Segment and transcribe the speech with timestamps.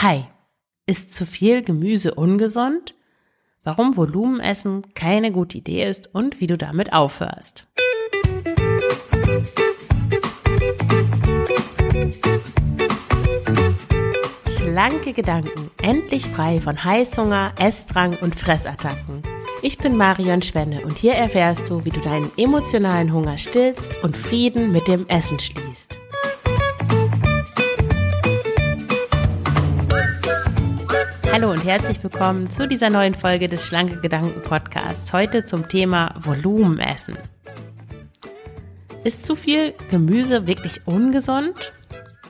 [0.00, 0.26] Hi,
[0.86, 2.94] ist zu viel Gemüse ungesund?
[3.64, 7.66] Warum Volumenessen keine gute Idee ist und wie du damit aufhörst.
[14.46, 19.24] Schlanke Gedanken, endlich frei von Heißhunger, Essdrang und Fressattacken.
[19.62, 24.16] Ich bin Marion Schwenne und hier erfährst du, wie du deinen emotionalen Hunger stillst und
[24.16, 25.67] Frieden mit dem Essen schließt.
[31.40, 35.12] Hallo und herzlich willkommen zu dieser neuen Folge des Schlanke Gedanken Podcasts.
[35.12, 37.16] Heute zum Thema Volumenessen.
[39.04, 41.72] Ist zu viel Gemüse wirklich ungesund?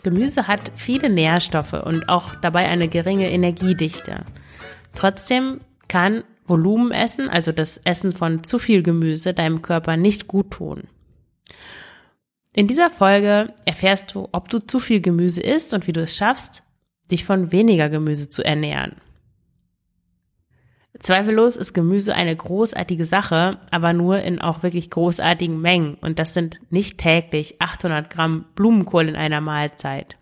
[0.03, 4.27] Gemüse hat viele Nährstoffe und auch dabei eine geringe Energiedichte.
[4.95, 10.83] Trotzdem kann Volumenessen, also das Essen von zu viel Gemüse, deinem Körper nicht gut tun.
[12.53, 16.15] In dieser Folge erfährst du, ob du zu viel Gemüse isst und wie du es
[16.15, 16.62] schaffst,
[17.11, 18.97] dich von weniger Gemüse zu ernähren.
[21.01, 25.95] Zweifellos ist Gemüse eine großartige Sache, aber nur in auch wirklich großartigen Mengen.
[25.95, 30.17] Und das sind nicht täglich 800 Gramm Blumenkohl in einer Mahlzeit.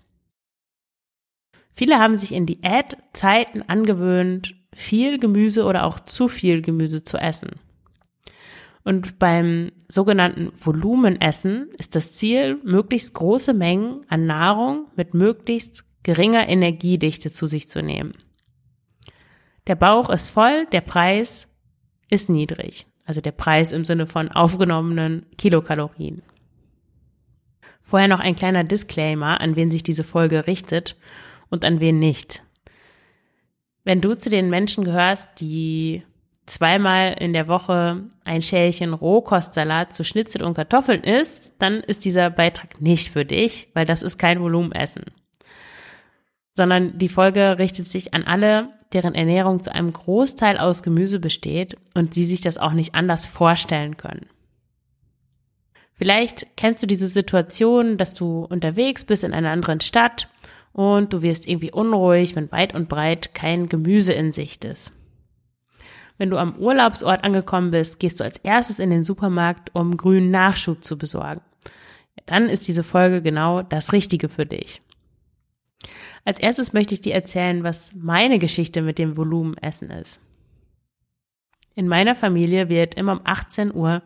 [1.74, 7.50] Viele haben sich in Diätzeiten angewöhnt, viel Gemüse oder auch zu viel Gemüse zu essen.
[8.84, 16.48] Und beim sogenannten Volumenessen ist das Ziel, möglichst große Mengen an Nahrung mit möglichst geringer
[16.48, 18.14] Energiedichte zu sich zu nehmen.
[19.66, 21.48] Der Bauch ist voll, der Preis
[22.08, 22.86] ist niedrig.
[23.04, 26.22] Also der Preis im Sinne von aufgenommenen Kilokalorien.
[27.82, 30.96] Vorher noch ein kleiner Disclaimer, an wen sich diese Folge richtet
[31.50, 32.44] und an wen nicht.
[33.82, 36.04] Wenn du zu den Menschen gehörst, die
[36.46, 42.30] zweimal in der Woche ein Schälchen Rohkostsalat zu Schnitzel und Kartoffeln isst, dann ist dieser
[42.30, 45.02] Beitrag nicht für dich, weil das ist kein Volumenessen
[46.56, 51.76] sondern die Folge richtet sich an alle, deren Ernährung zu einem Großteil aus Gemüse besteht
[51.94, 54.26] und die sich das auch nicht anders vorstellen können.
[55.94, 60.28] Vielleicht kennst du diese Situation, dass du unterwegs bist in einer anderen Stadt
[60.72, 64.92] und du wirst irgendwie unruhig, wenn weit und breit kein Gemüse in Sicht ist.
[66.18, 70.30] Wenn du am Urlaubsort angekommen bist, gehst du als erstes in den Supermarkt, um grünen
[70.30, 71.42] Nachschub zu besorgen.
[72.24, 74.80] Dann ist diese Folge genau das Richtige für dich.
[76.26, 80.20] Als erstes möchte ich dir erzählen, was meine Geschichte mit dem Volumenessen ist.
[81.76, 84.02] In meiner Familie wird immer um 18 Uhr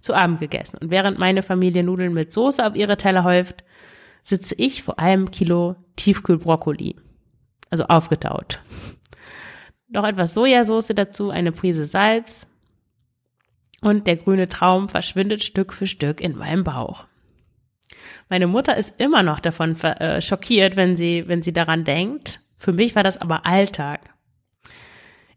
[0.00, 0.78] zu Abend gegessen.
[0.78, 3.64] Und während meine Familie Nudeln mit Soße auf ihre Teller häuft,
[4.22, 6.94] sitze ich vor einem Kilo Tiefkühlbrokkoli.
[7.70, 8.62] Also aufgetaut.
[9.88, 12.46] Noch etwas Sojasauce dazu, eine Prise Salz.
[13.80, 17.08] Und der grüne Traum verschwindet Stück für Stück in meinem Bauch.
[18.28, 22.40] Meine Mutter ist immer noch davon äh, schockiert, wenn sie, wenn sie daran denkt.
[22.56, 24.00] Für mich war das aber Alltag.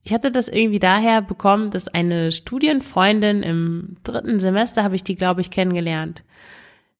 [0.03, 5.15] Ich hatte das irgendwie daher bekommen, dass eine Studienfreundin im dritten Semester habe ich die,
[5.15, 6.23] glaube ich, kennengelernt.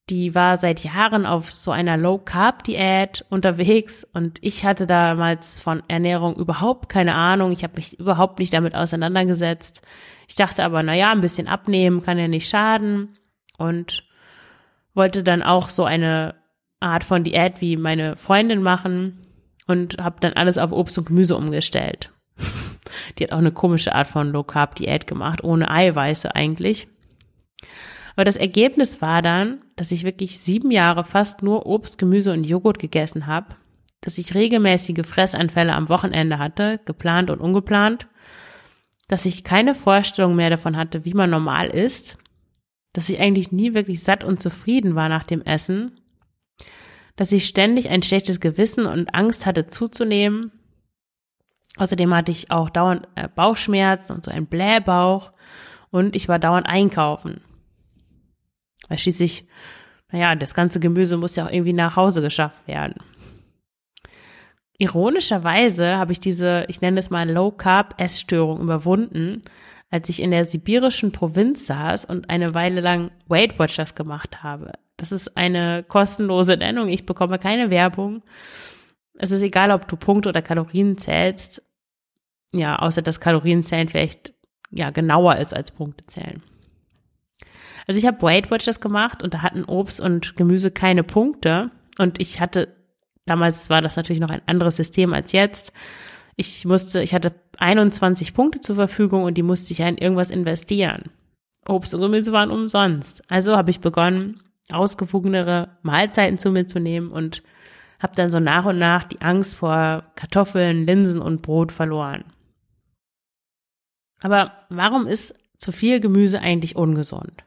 [0.09, 6.35] Die war seit Jahren auf so einer Low-Carb-Diät unterwegs und ich hatte damals von Ernährung
[6.35, 7.51] überhaupt keine Ahnung.
[7.51, 9.81] Ich habe mich überhaupt nicht damit auseinandergesetzt.
[10.27, 13.13] Ich dachte aber, na ja, ein bisschen abnehmen kann ja nicht schaden.
[13.57, 14.06] Und
[14.97, 16.35] wollte dann auch so eine
[16.79, 19.25] Art von Diät wie meine Freundin machen
[19.67, 22.11] und habe dann alles auf Obst und Gemüse umgestellt.
[23.17, 26.87] Die hat auch eine komische Art von Low Carb Diät gemacht, ohne Eiweiße eigentlich.
[28.15, 32.45] Aber das Ergebnis war dann, dass ich wirklich sieben Jahre fast nur Obst, Gemüse und
[32.45, 33.55] Joghurt gegessen habe,
[34.01, 38.07] dass ich regelmäßige Fressanfälle am Wochenende hatte, geplant und ungeplant,
[39.07, 42.17] dass ich keine Vorstellung mehr davon hatte, wie man normal isst
[42.97, 45.99] dass ich eigentlich nie wirklich satt und zufrieden war nach dem Essen,
[47.15, 50.51] dass ich ständig ein schlechtes Gewissen und Angst hatte zuzunehmen.
[51.77, 55.31] Außerdem hatte ich auch dauernd äh, Bauchschmerzen und so ein Blähbauch
[55.91, 57.41] und ich war dauernd einkaufen.
[58.87, 59.47] Weil schließlich,
[60.11, 62.95] naja, das ganze Gemüse muss ja auch irgendwie nach Hause geschafft werden.
[64.79, 69.43] Ironischerweise habe ich diese, ich nenne es mal Low Carb Essstörung überwunden,
[69.89, 74.73] als ich in der sibirischen Provinz saß und eine Weile lang Weight Watchers gemacht habe.
[74.97, 76.89] Das ist eine kostenlose Nennung.
[76.89, 78.23] Ich bekomme keine Werbung.
[79.17, 81.61] Es ist egal, ob du Punkte oder Kalorien zählst.
[82.51, 84.33] Ja, außer dass Kalorienzählen vielleicht
[84.71, 86.43] ja genauer ist als Punkte zählen.
[87.87, 92.19] Also ich habe Weight Watchers gemacht und da hatten Obst und Gemüse keine Punkte und
[92.19, 92.75] ich hatte
[93.25, 95.71] damals war das natürlich noch ein anderes System als jetzt.
[96.37, 100.29] Ich musste, ich hatte 21 Punkte zur Verfügung und die musste ich ja in irgendwas
[100.29, 101.09] investieren.
[101.67, 103.23] Obst und Gemüse waren umsonst.
[103.27, 104.39] Also habe ich begonnen,
[104.71, 107.41] ausgewogenere Mahlzeiten zu mir zu nehmen und
[107.99, 112.23] habe dann so nach und nach die Angst vor Kartoffeln, Linsen und Brot verloren.
[114.21, 117.43] Aber warum ist zu viel Gemüse eigentlich ungesund?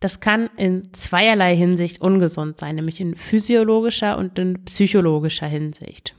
[0.00, 6.14] Das kann in zweierlei Hinsicht ungesund sein, nämlich in physiologischer und in psychologischer Hinsicht.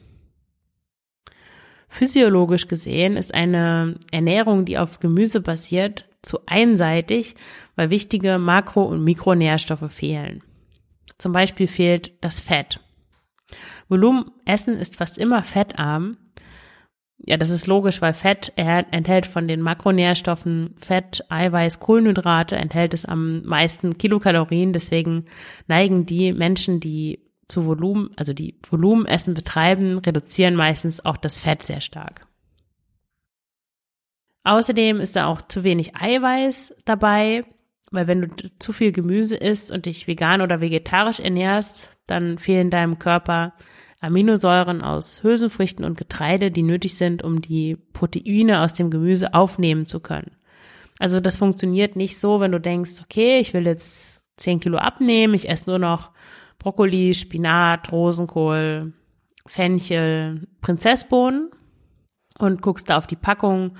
[1.93, 7.35] Physiologisch gesehen ist eine Ernährung, die auf Gemüse basiert, zu einseitig,
[7.75, 10.41] weil wichtige Makro- und Mikronährstoffe fehlen.
[11.19, 12.79] Zum Beispiel fehlt das Fett.
[13.89, 16.17] Volumenessen ist fast immer fettarm.
[17.19, 23.05] Ja, das ist logisch, weil Fett enthält von den Makronährstoffen Fett, Eiweiß, Kohlenhydrate, enthält es
[23.05, 24.73] am meisten Kilokalorien.
[24.73, 25.25] Deswegen
[25.67, 31.63] neigen die Menschen, die zu Volumen, also die Volumenessen betreiben, reduzieren meistens auch das Fett
[31.63, 32.27] sehr stark.
[34.43, 37.43] Außerdem ist da auch zu wenig Eiweiß dabei,
[37.91, 38.29] weil wenn du
[38.59, 43.53] zu viel Gemüse isst und dich vegan oder vegetarisch ernährst, dann fehlen deinem Körper
[43.99, 49.85] Aminosäuren aus Hülsenfrüchten und Getreide, die nötig sind, um die Proteine aus dem Gemüse aufnehmen
[49.85, 50.31] zu können.
[50.99, 55.33] Also das funktioniert nicht so, wenn du denkst, okay, ich will jetzt 10 Kilo abnehmen,
[55.33, 56.11] ich esse nur noch
[56.63, 58.93] Brokkoli, Spinat, Rosenkohl,
[59.45, 61.51] Fenchel, Prinzessbohnen
[62.39, 63.75] und guckst da auf die Packung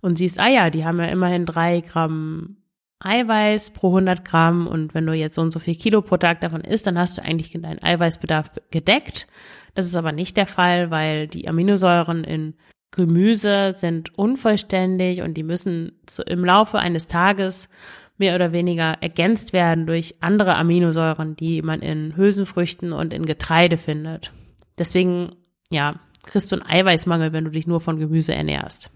[0.00, 2.56] und siehst, ah ja, die haben ja immerhin drei Gramm
[2.98, 6.40] Eiweiß pro 100 Gramm und wenn du jetzt so und so viel Kilo pro Tag
[6.40, 9.28] davon isst, dann hast du eigentlich deinen Eiweißbedarf gedeckt.
[9.74, 12.54] Das ist aber nicht der Fall, weil die Aminosäuren in
[12.90, 17.68] Gemüse sind unvollständig und die müssen zu, im Laufe eines Tages
[18.16, 23.76] mehr oder weniger ergänzt werden durch andere Aminosäuren, die man in Hülsenfrüchten und in Getreide
[23.76, 24.32] findet.
[24.78, 25.34] Deswegen,
[25.70, 28.90] ja, kriegst du einen Eiweißmangel, wenn du dich nur von Gemüse ernährst.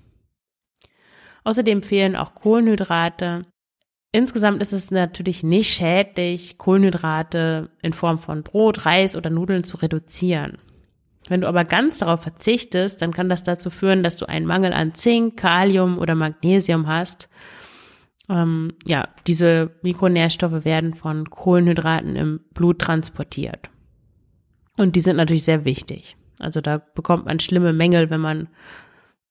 [1.44, 3.47] Außerdem fehlen auch Kohlenhydrate.
[4.12, 9.76] Insgesamt ist es natürlich nicht schädlich, Kohlenhydrate in Form von Brot, Reis oder Nudeln zu
[9.79, 10.59] reduzieren.
[11.29, 14.73] Wenn du aber ganz darauf verzichtest, dann kann das dazu führen, dass du einen Mangel
[14.73, 17.29] an Zink, Kalium oder Magnesium hast.
[18.28, 23.70] Ähm, ja, diese Mikronährstoffe werden von Kohlenhydraten im Blut transportiert.
[24.76, 26.16] Und die sind natürlich sehr wichtig.
[26.38, 28.48] Also da bekommt man schlimme Mängel, wenn man,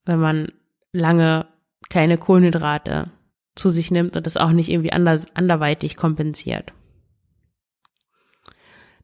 [0.06, 0.52] wenn man
[0.92, 1.48] lange
[1.90, 3.12] keine Kohlenhydrate
[3.56, 6.74] zu sich nimmt und das auch nicht irgendwie anders, anderweitig kompensiert.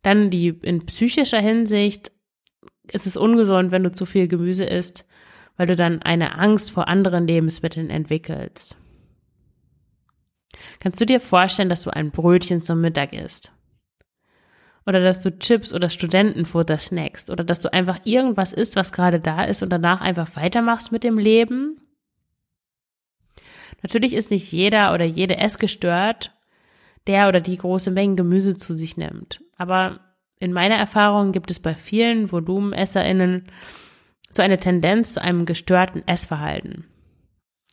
[0.01, 2.11] Dann die in psychischer Hinsicht
[2.91, 5.05] ist es ungesund, wenn du zu viel Gemüse isst,
[5.55, 8.75] weil du dann eine Angst vor anderen Lebensmitteln entwickelst.
[10.79, 13.51] Kannst du dir vorstellen, dass du ein Brötchen zum Mittag isst?
[14.85, 17.29] Oder dass du Chips oder Studentenfutter snackst?
[17.29, 21.03] Oder dass du einfach irgendwas isst, was gerade da ist und danach einfach weitermachst mit
[21.03, 21.79] dem Leben?
[23.81, 26.33] Natürlich ist nicht jeder oder jede essgestört,
[27.07, 29.41] der oder die große Mengen Gemüse zu sich nimmt.
[29.57, 30.00] Aber
[30.39, 33.47] in meiner Erfahrung gibt es bei vielen VolumenesserInnen
[34.29, 36.85] so eine Tendenz zu einem gestörten Essverhalten.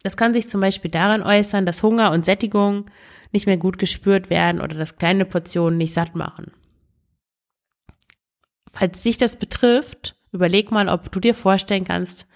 [0.03, 2.87] Das kann sich zum Beispiel darin äußern, dass Hunger und Sättigung
[3.33, 6.53] nicht mehr gut gespürt werden oder dass kleine Portionen nicht satt machen.
[8.73, 12.27] Falls sich das betrifft, überleg mal, ob du dir vorstellen kannst,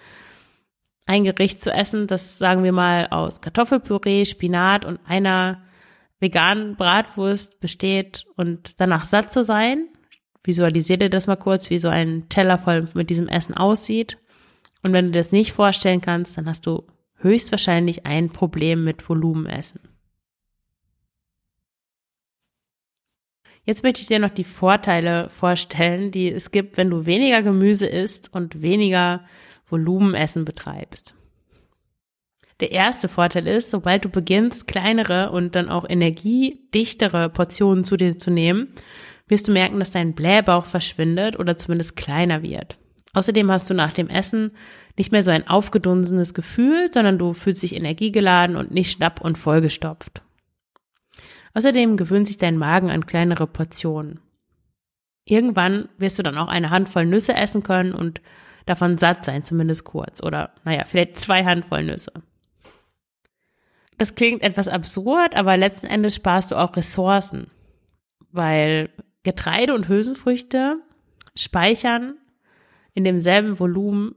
[1.06, 5.62] ein Gericht zu essen, das sagen wir mal aus Kartoffelpüree, Spinat und einer
[6.20, 9.88] veganen Bratwurst besteht und danach satt zu sein
[10.44, 14.19] Visualisier dir das mal kurz, wie so ein Teller voll mit diesem Essen aussieht.
[14.82, 16.86] Und wenn du das nicht vorstellen kannst, dann hast du
[17.24, 19.81] höchstwahrscheinlich ein Problem mit Volumenessen.
[23.64, 27.86] Jetzt möchte ich dir noch die Vorteile vorstellen, die es gibt, wenn du weniger Gemüse
[27.86, 29.24] isst und weniger
[29.66, 31.14] Volumenessen betreibst.
[32.60, 38.19] Der erste Vorteil ist, sobald du beginnst, kleinere und dann auch energiedichtere Portionen zu dir
[38.19, 38.69] zu nehmen,
[39.26, 42.76] wirst du merken, dass dein Blähbauch verschwindet oder zumindest kleiner wird.
[43.14, 44.52] Außerdem hast du nach dem Essen
[44.96, 49.39] nicht mehr so ein aufgedunsenes Gefühl, sondern du fühlst dich energiegeladen und nicht schnapp und
[49.39, 50.22] vollgestopft.
[51.55, 54.20] Außerdem gewöhnt sich dein Magen an kleinere Portionen.
[55.24, 58.20] Irgendwann wirst du dann auch eine Handvoll Nüsse essen können und
[58.67, 60.22] davon satt sein, zumindest kurz.
[60.22, 62.13] Oder, naja, vielleicht zwei Handvoll Nüsse.
[63.96, 67.51] Das klingt etwas absurd, aber letzten Endes sparst du auch Ressourcen.
[68.32, 68.91] Weil
[69.22, 70.81] Getreide und Hülsenfrüchte
[71.36, 72.17] speichern
[72.93, 74.15] in demselben Volumen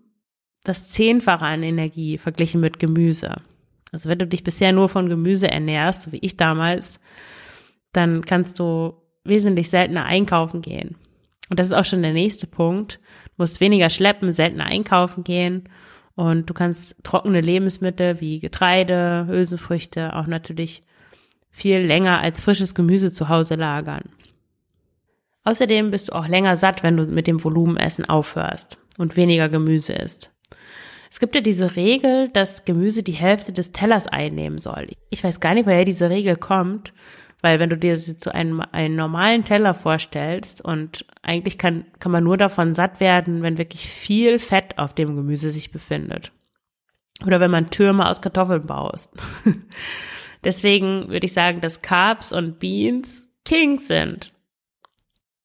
[0.67, 3.35] das Zehnfache an Energie verglichen mit Gemüse.
[3.91, 6.99] Also wenn du dich bisher nur von Gemüse ernährst, so wie ich damals,
[7.93, 8.93] dann kannst du
[9.23, 10.97] wesentlich seltener einkaufen gehen.
[11.49, 12.99] Und das ist auch schon der nächste Punkt.
[13.25, 15.69] Du musst weniger schleppen, seltener einkaufen gehen
[16.15, 20.83] und du kannst trockene Lebensmittel wie Getreide, Hülsenfrüchte auch natürlich
[21.49, 24.09] viel länger als frisches Gemüse zu Hause lagern.
[25.43, 29.93] Außerdem bist du auch länger satt, wenn du mit dem Volumenessen aufhörst und weniger Gemüse
[29.93, 30.36] isst.
[31.09, 34.89] Es gibt ja diese Regel, dass Gemüse die Hälfte des Tellers einnehmen soll.
[35.09, 36.93] Ich weiß gar nicht, woher diese Regel kommt,
[37.41, 42.11] weil wenn du dir sie zu einem, einen normalen Teller vorstellst und eigentlich kann, kann
[42.11, 46.31] man nur davon satt werden, wenn wirklich viel Fett auf dem Gemüse sich befindet.
[47.25, 49.11] Oder wenn man Türme aus Kartoffeln baust.
[50.43, 54.33] Deswegen würde ich sagen, dass Carbs und Beans Kings sind.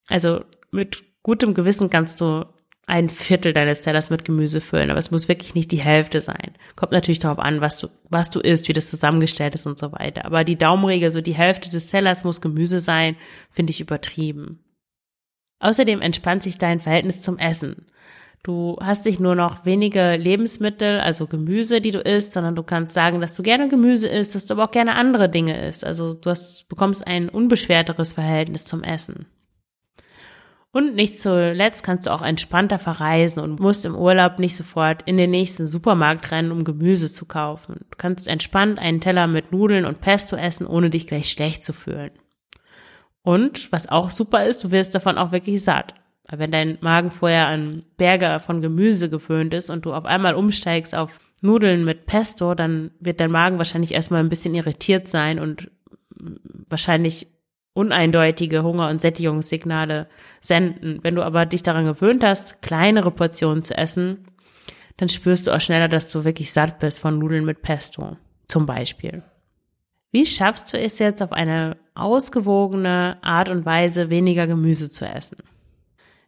[0.08, 2.44] Also mit gutem Gewissen kannst du
[2.86, 6.52] ein Viertel deines Tellers mit Gemüse füllen, aber es muss wirklich nicht die Hälfte sein.
[6.74, 9.92] Kommt natürlich darauf an, was du, was du isst, wie das zusammengestellt ist und so
[9.92, 10.24] weiter.
[10.24, 13.16] Aber die Daumenregel, so die Hälfte des Tellers muss Gemüse sein,
[13.50, 14.64] finde ich übertrieben.
[15.60, 17.86] Außerdem entspannt sich dein Verhältnis zum Essen.
[18.42, 22.92] Du hast nicht nur noch wenige Lebensmittel, also Gemüse, die du isst, sondern du kannst
[22.92, 25.84] sagen, dass du gerne Gemüse isst, dass du aber auch gerne andere Dinge isst.
[25.84, 29.26] Also du hast, bekommst ein unbeschwerteres Verhältnis zum Essen.
[30.74, 35.18] Und nicht zuletzt kannst du auch entspannter verreisen und musst im Urlaub nicht sofort in
[35.18, 37.84] den nächsten Supermarkt rennen, um Gemüse zu kaufen.
[37.90, 41.74] Du kannst entspannt einen Teller mit Nudeln und Pesto essen, ohne dich gleich schlecht zu
[41.74, 42.10] fühlen.
[43.22, 45.94] Und was auch super ist, du wirst davon auch wirklich satt.
[46.30, 50.94] Wenn dein Magen vorher an Berge von Gemüse gewöhnt ist und du auf einmal umsteigst
[50.94, 55.70] auf Nudeln mit Pesto, dann wird dein Magen wahrscheinlich erstmal ein bisschen irritiert sein und
[56.68, 57.26] wahrscheinlich
[57.74, 60.08] uneindeutige Hunger- und Sättigungssignale
[60.40, 60.98] senden.
[61.02, 64.26] Wenn du aber dich daran gewöhnt hast, kleinere Portionen zu essen,
[64.96, 68.66] dann spürst du auch schneller, dass du wirklich satt bist von Nudeln mit Pesto, zum
[68.66, 69.22] Beispiel.
[70.10, 75.38] Wie schaffst du es jetzt auf eine ausgewogene Art und Weise, weniger Gemüse zu essen?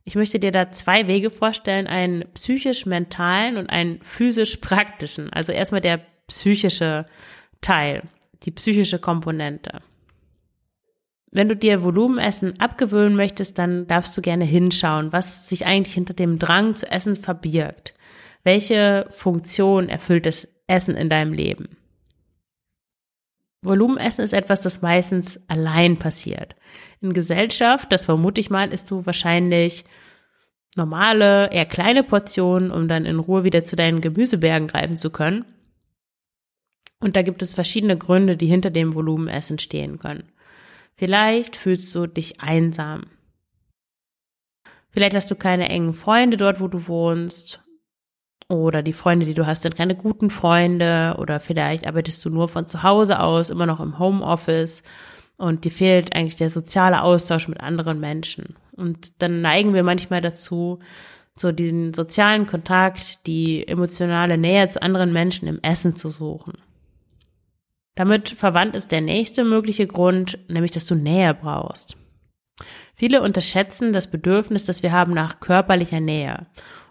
[0.04, 5.32] Ich möchte dir da zwei Wege vorstellen, einen psychisch-mentalen und einen physisch-praktischen.
[5.32, 7.06] Also erstmal der psychische
[7.60, 8.02] Teil,
[8.42, 9.80] die psychische Komponente.
[11.34, 16.14] Wenn du dir Volumenessen abgewöhnen möchtest, dann darfst du gerne hinschauen, was sich eigentlich hinter
[16.14, 17.92] dem Drang zu essen verbirgt.
[18.44, 21.76] Welche Funktion erfüllt das Essen in deinem Leben?
[23.62, 26.54] Volumenessen ist etwas, das meistens allein passiert.
[27.00, 29.84] In Gesellschaft, das vermute ich mal, isst du wahrscheinlich
[30.76, 35.44] normale, eher kleine Portionen, um dann in Ruhe wieder zu deinen Gemüsebergen greifen zu können.
[37.00, 40.28] Und da gibt es verschiedene Gründe, die hinter dem Volumenessen stehen können.
[40.96, 43.04] Vielleicht fühlst du dich einsam.
[44.90, 47.60] Vielleicht hast du keine engen Freunde dort, wo du wohnst.
[48.48, 51.16] Oder die Freunde, die du hast, sind keine guten Freunde.
[51.18, 54.82] Oder vielleicht arbeitest du nur von zu Hause aus, immer noch im Homeoffice.
[55.36, 58.54] Und dir fehlt eigentlich der soziale Austausch mit anderen Menschen.
[58.72, 60.78] Und dann neigen wir manchmal dazu,
[61.36, 66.54] so den sozialen Kontakt, die emotionale Nähe zu anderen Menschen im Essen zu suchen.
[67.94, 71.96] Damit verwandt ist der nächste mögliche Grund, nämlich dass du Nähe brauchst.
[72.94, 76.46] Viele unterschätzen das Bedürfnis, das wir haben nach körperlicher Nähe.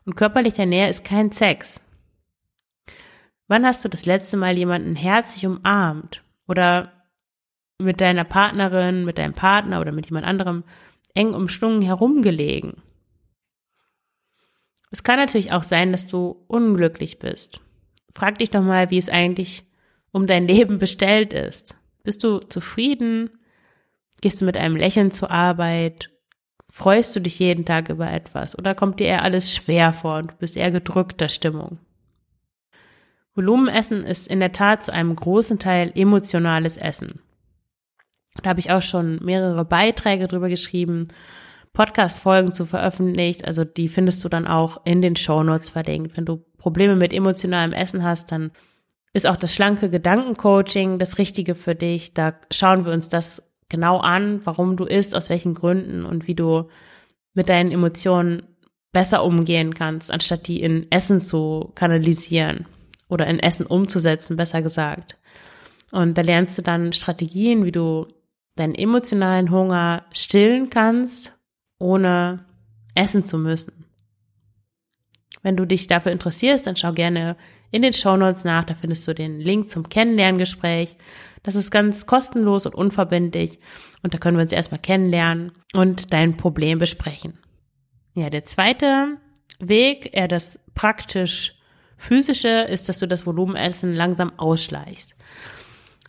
[0.06, 1.82] Und körperlicher Nähe ist kein Sex.
[3.48, 6.92] Wann hast du das letzte Mal jemanden herzlich umarmt oder
[7.78, 10.64] mit deiner Partnerin, mit deinem Partner oder mit jemand anderem
[11.14, 12.82] eng umschlungen herumgelegen?
[14.92, 17.62] Es kann natürlich auch sein, dass du unglücklich bist.
[18.14, 19.66] Frag dich doch mal, wie es eigentlich
[20.14, 21.76] um dein Leben bestellt ist.
[22.04, 23.32] Bist du zufrieden?
[24.22, 26.12] Gehst du mit einem Lächeln zur Arbeit?
[26.72, 28.58] Freust du dich jeden Tag über etwas?
[28.58, 31.80] Oder kommt dir eher alles schwer vor und du bist eher gedrückter Stimmung?
[33.36, 37.20] Volumenessen ist in der Tat zu einem großen Teil emotionales Essen.
[38.42, 41.08] Da habe ich auch schon mehrere Beiträge drüber geschrieben,
[41.74, 43.46] Podcast-Folgen zu veröffentlicht.
[43.46, 46.16] Also die findest du dann auch in den Show Notes verlinkt.
[46.18, 48.52] Wenn du Probleme mit emotionalem Essen hast, dann
[49.14, 52.14] ist auch das schlanke Gedankencoaching das Richtige für dich.
[52.14, 56.36] Da schauen wir uns das genau an, warum du isst, aus welchen Gründen und wie
[56.36, 56.70] du
[57.34, 58.44] mit deinen Emotionen
[58.92, 62.68] besser umgehen kannst, anstatt die in Essen zu kanalisieren
[63.08, 65.18] oder in Essen umzusetzen, besser gesagt.
[65.92, 68.08] Und da lernst du dann Strategien, wie du
[68.56, 71.36] deinen emotionalen Hunger stillen kannst,
[71.80, 72.46] ohne
[72.96, 73.86] essen zu müssen.
[75.42, 77.36] Wenn du dich dafür interessierst, dann schau gerne
[77.74, 78.64] in den Shownotes nach.
[78.64, 80.96] Da findest du den Link zum Kennenlerngespräch.
[81.42, 83.60] Das ist ganz kostenlos und unverbindlich.
[84.04, 87.40] Und da können wir uns erstmal kennenlernen und dein Problem besprechen.
[88.14, 89.18] Ja, der zweite
[89.60, 91.56] Weg, eher das praktisch
[91.98, 95.16] physische, ist, dass du das Volumenessen langsam ausschleichst.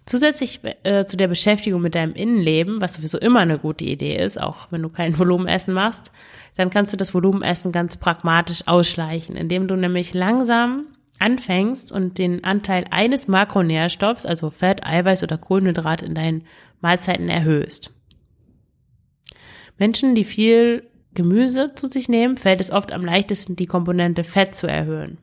[0.06, 4.38] Zusätzlich äh, zu der Beschäftigung mit deinem Innenleben, was sowieso immer eine gute Idee ist,
[4.38, 6.12] auch wenn du kein Volumenessen machst,
[6.56, 10.85] dann kannst du das Volumenessen ganz pragmatisch ausschleichen, indem du nämlich langsam
[11.18, 16.44] anfängst und den Anteil eines Makronährstoffs, also Fett, Eiweiß oder Kohlenhydrat in deinen
[16.80, 17.92] Mahlzeiten erhöhst.
[19.78, 24.54] Menschen, die viel Gemüse zu sich nehmen, fällt es oft am leichtesten, die Komponente Fett
[24.54, 25.18] zu erhöhen.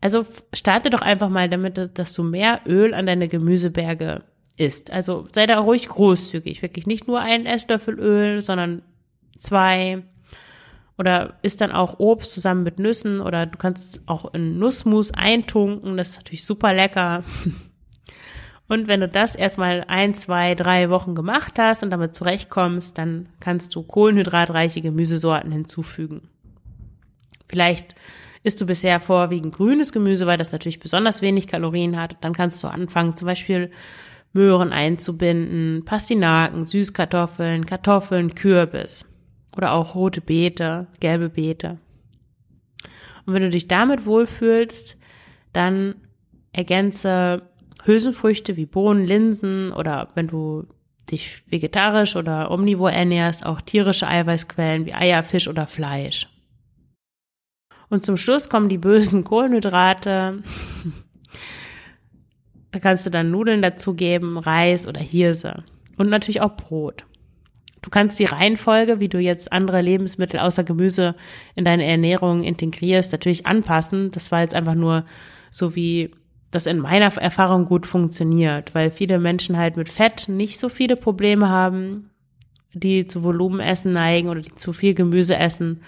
[0.00, 4.22] Also starte doch einfach mal damit, dass du mehr Öl an deine Gemüseberge
[4.56, 4.90] isst.
[4.90, 8.82] Also sei da ruhig großzügig, wirklich nicht nur einen Esslöffel Öl, sondern
[9.38, 10.02] zwei.
[10.96, 15.96] Oder isst dann auch Obst zusammen mit Nüssen oder du kannst auch in Nussmus eintunken,
[15.96, 17.24] das ist natürlich super lecker.
[18.66, 23.28] Und wenn du das erstmal ein, zwei, drei Wochen gemacht hast und damit zurechtkommst, dann
[23.38, 26.30] kannst du kohlenhydratreiche Gemüsesorten hinzufügen.
[27.46, 27.94] Vielleicht
[28.42, 32.16] isst du bisher vorwiegend grünes Gemüse, weil das natürlich besonders wenig Kalorien hat.
[32.22, 33.70] Dann kannst du anfangen, zum Beispiel
[34.32, 39.04] Möhren einzubinden, Pastinaken, Süßkartoffeln, Kartoffeln, Kürbis
[39.56, 41.78] oder auch rote Beete, gelbe Beete.
[43.26, 44.96] Und wenn du dich damit wohlfühlst,
[45.52, 45.94] dann
[46.52, 47.42] ergänze
[47.84, 50.66] Hülsenfrüchte wie Bohnen, Linsen oder wenn du
[51.10, 56.28] dich vegetarisch oder omnivor ernährst, auch tierische Eiweißquellen wie Eier, Fisch oder Fleisch.
[57.90, 60.42] Und zum Schluss kommen die bösen Kohlenhydrate.
[62.70, 65.64] da kannst du dann Nudeln dazugeben, Reis oder Hirse
[65.96, 67.04] und natürlich auch Brot.
[67.84, 71.14] Du kannst die Reihenfolge, wie du jetzt andere Lebensmittel außer Gemüse
[71.54, 74.10] in deine Ernährung integrierst, natürlich anpassen.
[74.10, 75.04] Das war jetzt einfach nur
[75.50, 76.10] so wie
[76.50, 80.96] das in meiner Erfahrung gut funktioniert, weil viele Menschen halt mit Fett nicht so viele
[80.96, 82.08] Probleme haben,
[82.72, 85.82] die zu Volumenessen neigen oder die zu viel Gemüse essen.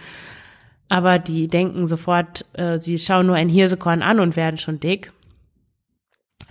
[0.91, 5.13] Aber die denken sofort, äh, sie schauen nur ein Hirsekorn an und werden schon dick.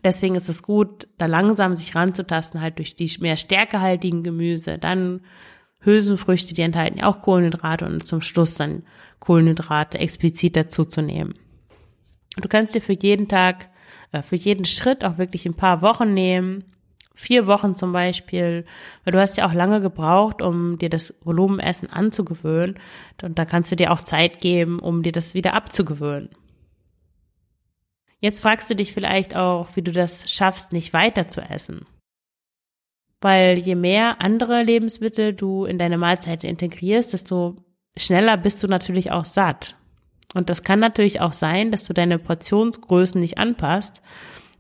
[0.06, 5.22] Deswegen ist es gut, da langsam sich ranzutasten, halt durch die mehr stärkehaltigen Gemüse, dann
[5.80, 8.84] Hülsenfrüchte, die enthalten ja auch Kohlenhydrate und zum Schluss dann
[9.20, 11.34] Kohlenhydrate explizit dazu zu nehmen.
[12.38, 13.70] Du kannst dir für jeden Tag
[14.12, 16.66] äh, für jeden Schritt auch wirklich ein paar Wochen nehmen.
[17.16, 18.64] Vier Wochen zum Beispiel,
[19.06, 22.78] weil du hast ja auch lange gebraucht, um dir das Volumenessen anzugewöhnen.
[23.24, 26.30] Und da kannst du dir auch Zeit geben, um dir das wieder abzugewöhnen.
[28.26, 31.86] Jetzt fragst du dich vielleicht auch, wie du das schaffst, nicht weiter zu essen.
[33.22, 37.56] Weil je mehr andere Lebensmittel du in deine Mahlzeit integrierst, desto
[37.96, 39.76] schneller bist du natürlich auch satt.
[40.34, 44.02] Und das kann natürlich auch sein, dass du deine Portionsgrößen nicht anpasst,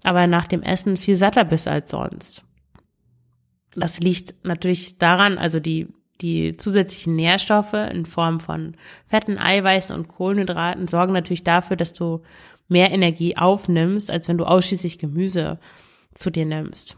[0.04, 2.44] aber nach dem Essen viel satter bist als sonst.
[3.76, 5.88] Das liegt natürlich daran, also die,
[6.22, 12.22] die zusätzlichen Nährstoffe in Form von Fetten, Eiweißen und Kohlenhydraten sorgen natürlich dafür, dass du
[12.68, 15.60] mehr Energie aufnimmst, als wenn du ausschließlich Gemüse
[16.14, 16.98] zu dir nimmst.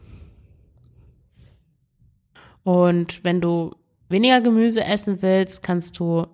[2.64, 3.76] Und wenn du
[4.10, 6.28] weniger Gemüse essen willst, kannst du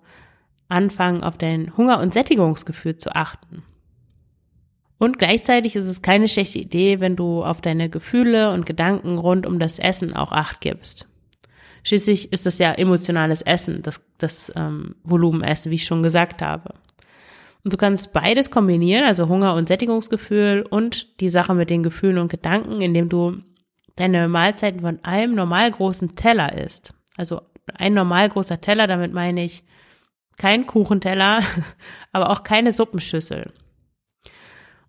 [0.68, 3.62] anfangen, auf dein Hunger- und Sättigungsgefühl zu achten.
[4.98, 9.46] Und gleichzeitig ist es keine schlechte Idee, wenn du auf deine Gefühle und Gedanken rund
[9.46, 11.08] um das Essen auch Acht gibst.
[11.82, 16.74] Schließlich ist das ja emotionales Essen, das, das ähm, Volumenessen, wie ich schon gesagt habe.
[17.64, 22.18] Und du kannst beides kombinieren, also Hunger- und Sättigungsgefühl und die Sache mit den Gefühlen
[22.18, 23.38] und Gedanken, indem du
[23.96, 26.92] deine Mahlzeiten von einem normal großen Teller isst.
[27.16, 27.40] Also
[27.74, 29.64] ein normal großer Teller, damit meine ich
[30.36, 31.40] kein Kuchenteller,
[32.12, 33.52] aber auch keine Suppenschüssel.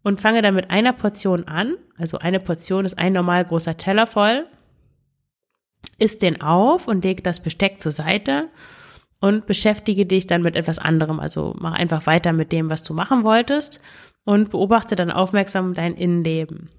[0.03, 1.77] Und fange dann mit einer Portion an.
[1.97, 4.47] Also eine Portion ist ein normal großer Teller voll.
[5.97, 8.49] Isst den auf und leg das Besteck zur Seite
[9.19, 11.19] und beschäftige dich dann mit etwas anderem.
[11.19, 13.79] Also mach einfach weiter mit dem, was du machen wolltest
[14.23, 16.69] und beobachte dann aufmerksam dein Innenleben.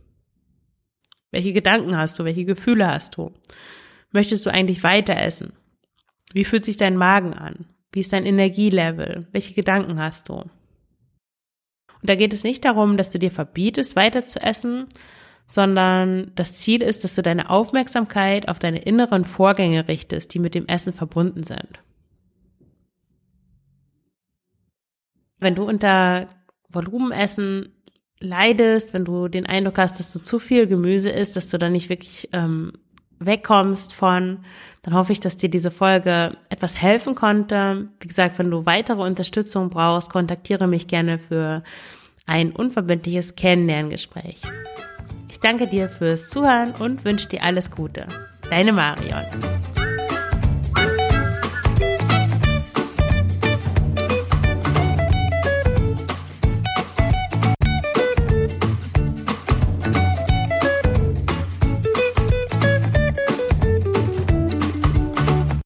[1.30, 2.24] Welche Gedanken hast du?
[2.24, 3.32] Welche Gefühle hast du?
[4.12, 5.52] Möchtest du eigentlich weiter essen?
[6.32, 7.66] Wie fühlt sich dein Magen an?
[7.92, 9.26] Wie ist dein Energielevel?
[9.32, 10.34] Welche Gedanken hast du?
[10.34, 10.50] Und
[12.02, 14.86] da geht es nicht darum, dass du dir verbietest, weiter zu essen,
[15.48, 20.54] sondern das Ziel ist, dass du deine Aufmerksamkeit auf deine inneren Vorgänge richtest, die mit
[20.54, 21.80] dem Essen verbunden sind.
[25.38, 26.28] Wenn du unter
[26.68, 27.68] Volumenessen
[28.20, 31.72] leidest, wenn du den Eindruck hast, dass du zu viel Gemüse isst, dass du dann
[31.72, 32.72] nicht wirklich ähm,
[33.18, 34.44] wegkommst von,
[34.82, 37.88] dann hoffe ich, dass dir diese Folge etwas helfen konnte.
[38.00, 41.62] Wie gesagt, wenn du weitere Unterstützung brauchst, kontaktiere mich gerne für
[42.26, 44.42] ein unverbindliches Kennenlerngespräch.
[45.28, 48.06] Ich danke dir fürs Zuhören und wünsche dir alles Gute.
[48.50, 49.24] Deine Marion.